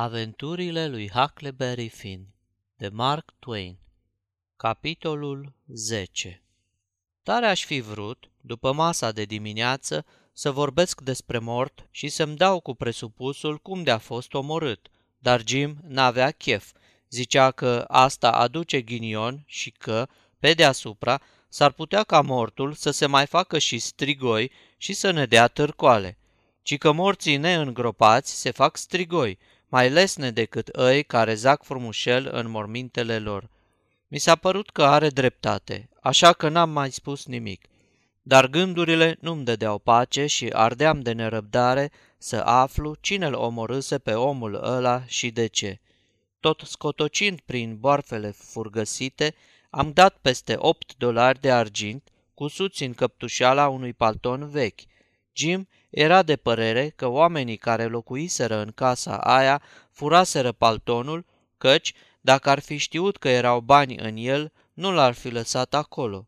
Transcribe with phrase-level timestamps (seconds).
[0.00, 2.26] Aventurile lui Huckleberry Finn
[2.76, 3.78] de Mark Twain
[4.56, 6.42] Capitolul 10
[7.22, 12.60] Tare aș fi vrut, după masa de dimineață, să vorbesc despre mort și să-mi dau
[12.60, 14.88] cu presupusul cum de-a fost omorât,
[15.18, 16.72] dar Jim n-avea chef.
[17.10, 20.08] Zicea că asta aduce ghinion și că,
[20.38, 25.26] pe deasupra, s-ar putea ca mortul să se mai facă și strigoi și să ne
[25.26, 26.18] dea târcoale,
[26.62, 29.38] ci că morții neîngropați se fac strigoi,
[29.68, 33.48] mai lesne decât îi care zac frumușel în mormintele lor.
[34.08, 37.64] Mi s-a părut că are dreptate, așa că n-am mai spus nimic.
[38.22, 44.14] Dar gândurile nu-mi dădeau pace și ardeam de nerăbdare să aflu cine îl omorâse pe
[44.14, 45.80] omul ăla și de ce.
[46.40, 49.34] Tot scotocind prin boarfele furgăsite,
[49.70, 54.80] am dat peste 8 dolari de argint, cusuți în căptușeala unui palton vechi.
[55.38, 61.24] Jim era de părere că oamenii care locuiseră în casa aia furaseră paltonul,
[61.58, 66.26] căci, dacă ar fi știut că erau bani în el, nu l-ar fi lăsat acolo.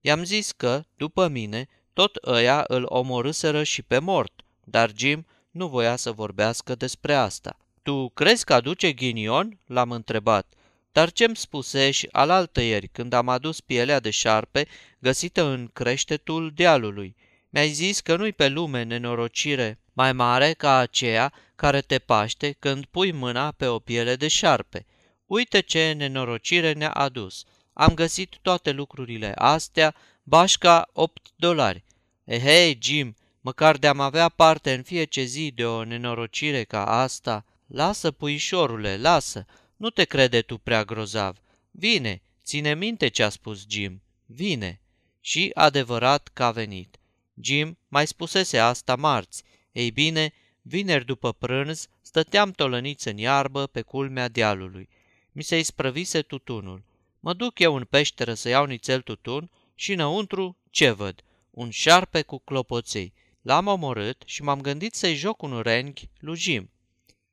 [0.00, 5.68] I-am zis că, după mine, tot ăia îl omorâseră și pe mort, dar Jim nu
[5.68, 7.56] voia să vorbească despre asta.
[7.82, 10.52] Tu crezi că aduce ghinion?" l-am întrebat.
[10.92, 14.66] Dar ce-mi spuseși alaltă ieri când am adus pielea de șarpe
[14.98, 17.16] găsită în creștetul dealului?"
[17.50, 22.84] Mi-ai zis că nu-i pe lume nenorocire mai mare ca aceea care te paște când
[22.84, 24.86] pui mâna pe o piele de șarpe.
[25.26, 27.44] Uite ce nenorocire ne-a adus.
[27.72, 31.84] Am găsit toate lucrurile astea, bașca 8 dolari.
[32.24, 37.44] Ehei, eh, Jim, măcar de-am avea parte în fiecare zi de o nenorocire ca asta.
[37.66, 39.46] Lasă, puișorule, lasă,
[39.76, 41.36] nu te crede tu prea grozav.
[41.70, 44.02] Vine, ține minte ce a spus Jim.
[44.26, 44.80] Vine.
[45.20, 46.97] Și adevărat că a venit.
[47.40, 49.42] Jim mai spusese asta marți.
[49.72, 54.88] Ei bine, vineri după prânz, stăteam tolăniți în iarbă pe culmea dealului.
[55.32, 56.84] Mi se isprăvise tutunul.
[57.20, 61.22] Mă duc eu în peșteră să iau nițel tutun și înăuntru ce văd?
[61.50, 63.12] Un șarpe cu clopoței.
[63.42, 66.70] L-am omorât și m-am gândit să-i joc un renghi lui Jim.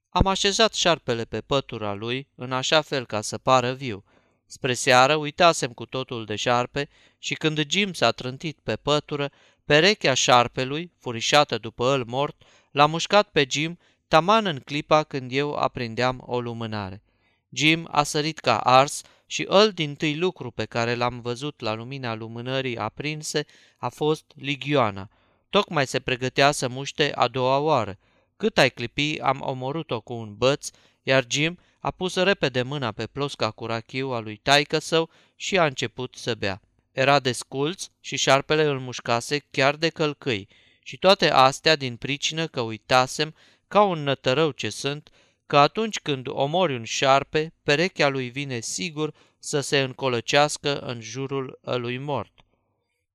[0.10, 4.04] Am așezat șarpele pe pătura lui în așa fel ca să pară viu.
[4.46, 9.32] Spre seară uitasem cu totul de șarpe și când Jim s-a trântit pe pătură,
[9.66, 15.54] Perechea șarpelui, furișată după el mort, l-a mușcat pe Jim taman în clipa când eu
[15.54, 17.04] aprindeam o lumânare.
[17.50, 21.74] Jim a sărit ca ars și îl din tâi lucru pe care l-am văzut la
[21.74, 23.46] lumina lumânării aprinse
[23.78, 25.10] a fost ligioana.
[25.50, 27.98] Tocmai se pregătea să muște a doua oară.
[28.38, 30.70] Cât ai clipi, am omorât-o cu un băț,
[31.04, 35.58] iar Jim a pus repede mâna pe plosca cu rachiu a lui taică său și
[35.58, 36.62] a început să bea.
[36.96, 40.48] Era desculț și șarpele îl mușcase chiar de călcâi
[40.84, 43.36] și toate astea din pricină că uitasem,
[43.68, 45.10] ca un nătărău ce sunt,
[45.46, 51.60] că atunci când omori un șarpe, perechea lui vine sigur să se încolăcească în jurul
[51.66, 52.32] ălui mort.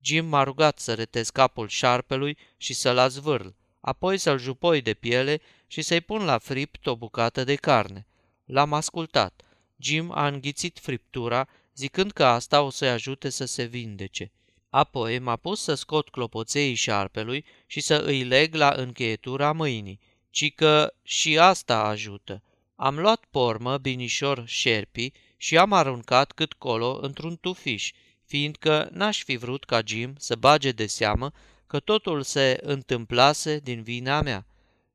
[0.01, 3.49] Jim m-a rugat să retez capul șarpelui și să-l azvârl,
[3.81, 8.07] apoi să-l jupoi de piele și să-i pun la fript o bucată de carne.
[8.45, 9.43] L-am ascultat.
[9.77, 11.49] Jim a înghițit friptura
[11.81, 14.31] zicând că asta o să-i ajute să se vindece.
[14.71, 20.55] Apoi m-a pus să scot clopoței șarpelui și să îi leg la încheietura mâinii, ci
[20.55, 22.43] că și asta ajută.
[22.77, 27.93] Am luat pormă binișor șerpii și am aruncat cât colo într-un tufiș,
[28.25, 31.33] fiindcă n-aș fi vrut ca Jim să bage de seamă
[31.67, 34.47] că totul se întâmplase din vina mea.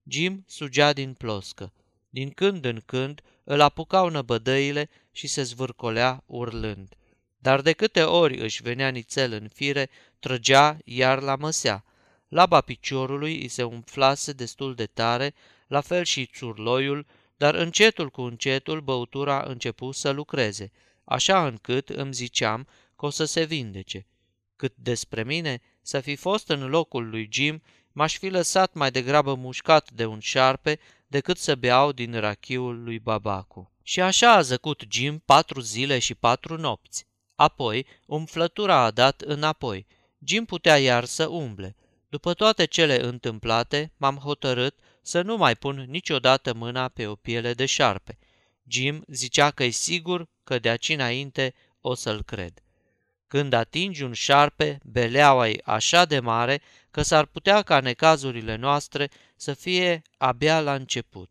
[0.08, 1.74] Jim sugea din ploscă.
[2.10, 6.96] Din când în când îl apucau năbădăile și se zvârcolea urlând.
[7.38, 9.90] Dar de câte ori își venea nițel în fire,
[10.20, 11.86] trăgea iar la măsea.
[12.28, 15.34] Laba piciorului îi se umflase destul de tare,
[15.68, 17.06] la fel și țurloiul,
[17.38, 20.72] dar încetul cu încetul băutura începu să lucreze,
[21.04, 24.08] așa încât îmi ziceam că o să se vindece.
[24.56, 29.36] Cât despre mine, să fi fost în locul lui Jim, m-aș fi lăsat mai degrabă
[29.36, 30.80] mușcat de un șarpe
[31.16, 33.72] decât să beau din rachiul lui Babacu.
[33.84, 37.08] Și așa a zăcut Jim patru zile și patru nopți.
[37.36, 39.86] Apoi, umflătura a dat înapoi.
[40.26, 41.76] Jim putea iar să umble.
[42.10, 47.54] După toate cele întâmplate, m-am hotărât să nu mai pun niciodată mâna pe o piele
[47.54, 48.18] de șarpe.
[48.68, 52.64] Jim zicea că e sigur că de aici înainte o să-l cred.
[53.28, 56.62] Când atingi un șarpe, beleaua e așa de mare
[56.96, 61.30] că s-ar putea ca necazurile noastre să fie abia la început.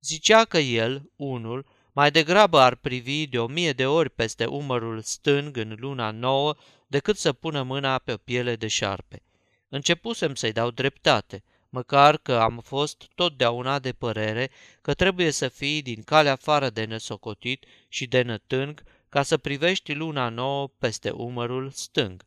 [0.00, 5.00] Zicea că el, unul, mai degrabă ar privi de o mie de ori peste umărul
[5.00, 6.54] stâng în luna nouă
[6.86, 9.22] decât să pună mâna pe o piele de șarpe.
[9.68, 11.42] Începusem să-i dau dreptate.
[11.68, 14.50] măcar că am fost totdeauna de părere
[14.80, 19.92] că trebuie să fii din calea afară de nesocotit și de nătâng ca să privești
[19.92, 22.24] luna nouă peste umărul stâng.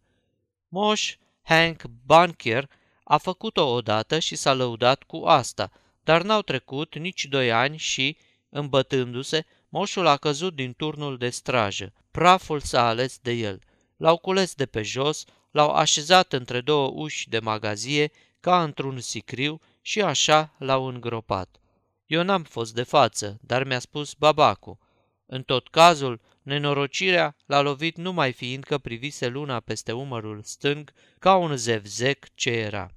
[0.68, 1.16] Moș
[1.52, 2.70] Hank Bankier
[3.04, 5.72] a făcut-o odată și s-a lăudat cu asta,
[6.04, 8.18] dar n-au trecut nici doi ani și,
[8.50, 11.94] îmbătându-se, moșul a căzut din turnul de strajă.
[12.12, 13.62] Praful s-a ales de el.
[13.98, 19.62] L-au cules de pe jos, l-au așezat între două uși de magazie, ca într-un sicriu,
[19.82, 21.60] și așa l-au îngropat.
[22.06, 24.80] Eu n-am fost de față, dar mi-a spus babacu.
[25.34, 31.56] În tot cazul, nenorocirea l-a lovit numai fiindcă privise luna peste umărul stâng ca un
[31.56, 32.92] zevzec ce era.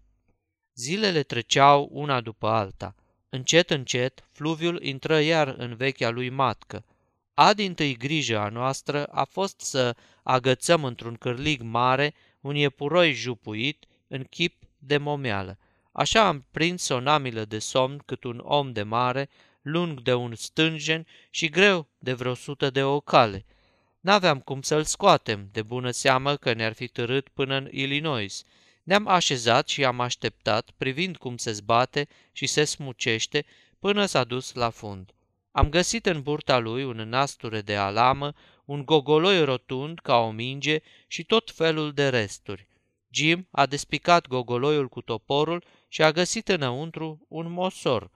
[0.74, 2.94] Zilele treceau una după alta.
[3.28, 6.84] Încet, încet, fluviul intră iar în vechea lui matcă.
[7.34, 13.12] A din tâi grijă a noastră a fost să agățăm într-un cârlig mare un iepuroi
[13.12, 15.58] jupuit în chip de momeală.
[15.92, 19.28] Așa am prins o namilă de somn cât un om de mare,
[19.64, 23.44] lung de un stânjen și greu de vreo sută de ocale.
[24.00, 28.44] N-aveam cum să-l scoatem, de bună seamă că ne-ar fi târât până în Illinois.
[28.82, 33.44] Ne-am așezat și am așteptat, privind cum se zbate și se smucește,
[33.78, 35.10] până s-a dus la fund.
[35.50, 38.32] Am găsit în burta lui un nasture de alamă,
[38.64, 42.66] un gogoloi rotund ca o minge și tot felul de resturi.
[43.10, 48.10] Jim a despicat gogoloiul cu toporul și a găsit înăuntru un mosor.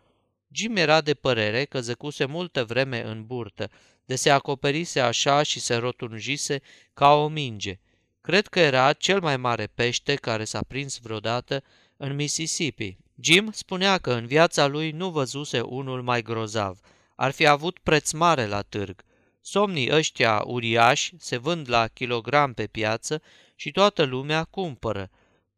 [0.51, 3.71] Jim era de părere că zăcuse multă vreme în burtă,
[4.05, 6.61] de se acoperise așa și se rotunjise
[6.95, 7.79] ca o minge.
[8.21, 11.63] Cred că era cel mai mare pește care s-a prins vreodată
[11.97, 12.97] în Mississippi.
[13.21, 16.79] Jim spunea că în viața lui nu văzuse unul mai grozav.
[17.17, 19.05] Ar fi avut preț mare la târg.
[19.41, 23.23] Somnii ăștia uriași se vând la kilogram pe piață
[23.55, 25.11] și toată lumea cumpără.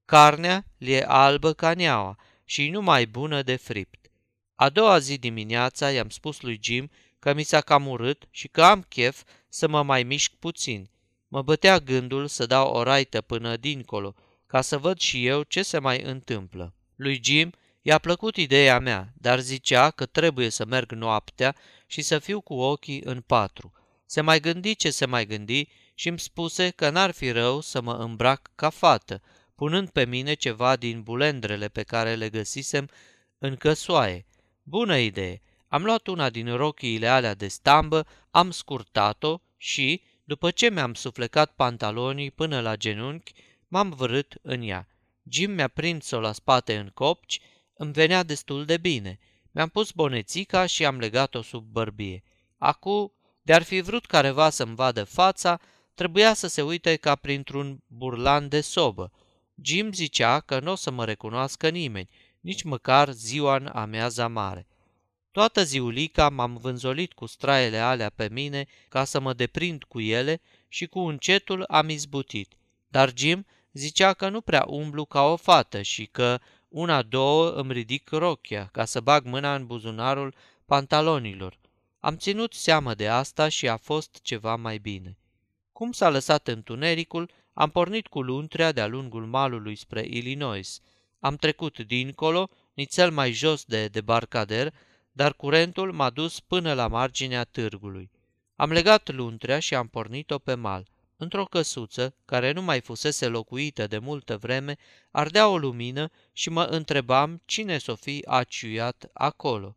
[0.04, 3.99] Carnea le e albă ca neaua și nu mai bună de fript.
[4.62, 8.62] A doua zi dimineața i-am spus lui Jim că mi s-a cam urât și că
[8.62, 10.90] am chef să mă mai mișc puțin.
[11.28, 14.14] Mă bătea gândul să dau o raită până dincolo,
[14.46, 16.74] ca să văd și eu ce se mai întâmplă.
[16.96, 17.52] Lui Jim
[17.82, 21.56] i-a plăcut ideea mea, dar zicea că trebuie să merg noaptea
[21.86, 23.72] și să fiu cu ochii în patru.
[24.06, 27.80] Se mai gândi ce se mai gândi și îmi spuse că n-ar fi rău să
[27.80, 29.22] mă îmbrac ca fată,
[29.54, 32.88] punând pe mine ceva din bulendrele pe care le găsisem
[33.38, 34.24] în căsoaie.
[34.70, 35.40] Bună idee!
[35.68, 41.52] Am luat una din rochiile alea de stambă, am scurtat-o și, după ce mi-am suflecat
[41.52, 43.32] pantalonii până la genunchi,
[43.68, 44.88] m-am vărât în ea.
[45.28, 47.40] Jim mi-a prins-o la spate în copci,
[47.74, 49.18] îmi venea destul de bine.
[49.50, 52.22] Mi-am pus bonețica și am legat-o sub bărbie.
[52.58, 55.60] Acu, de-ar fi vrut careva să-mi vadă fața,
[55.94, 59.12] trebuia să se uite ca printr-un burlan de sobă.
[59.62, 62.08] Jim zicea că nu o să mă recunoască nimeni,
[62.40, 64.66] nici măcar ziua în amiaza mare.
[65.30, 70.40] Toată ziulica m-am vânzolit cu straiele alea pe mine ca să mă deprind cu ele
[70.68, 72.52] și cu încetul am izbutit.
[72.88, 78.10] Dar Jim zicea că nu prea umblu ca o fată și că una-două îmi ridic
[78.10, 80.34] rochia ca să bag mâna în buzunarul
[80.64, 81.58] pantalonilor.
[82.00, 85.16] Am ținut seamă de asta și a fost ceva mai bine.
[85.72, 90.80] Cum s-a lăsat întunericul, am pornit cu luntrea de-a lungul malului spre Illinois.
[91.20, 94.74] Am trecut dincolo, nițel mai jos de debarcader,
[95.12, 98.10] dar curentul m-a dus până la marginea târgului.
[98.56, 100.88] Am legat luntrea și am pornit-o pe mal.
[101.16, 104.76] Într-o căsuță, care nu mai fusese locuită de multă vreme,
[105.10, 109.76] ardea o lumină și mă întrebam cine s-o fi aciuiat acolo.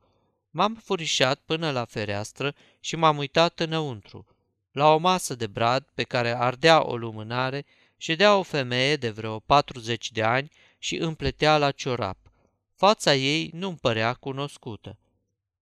[0.49, 4.25] M-am furișat până la fereastră și m-am uitat înăuntru.
[4.71, 7.65] La o masă de brad pe care ardea o lumânare,
[7.97, 10.51] ședea o femeie de vreo 40 de ani
[10.83, 12.17] și împletea la ciorap.
[12.75, 14.97] Fața ei nu-mi părea cunoscută.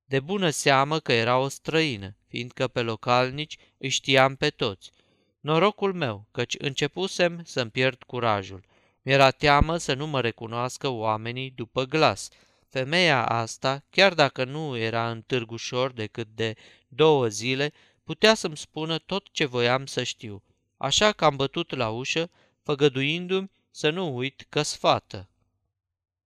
[0.06, 4.92] De bună seamă că era o străină, fiindcă pe localnici îi știam pe toți.
[5.40, 8.66] Norocul meu, căci începusem să-mi pierd curajul.
[9.02, 12.30] Mi-era teamă să nu mă recunoască oamenii după glas.
[12.70, 16.56] Femeia asta, chiar dacă nu era în târgușor decât de
[16.88, 17.72] două zile,
[18.04, 20.44] putea să-mi spună tot ce voiam să știu.
[20.78, 22.30] Așa că am bătut la ușă,
[22.62, 25.30] făgăduindu-mi să nu uit că sfată.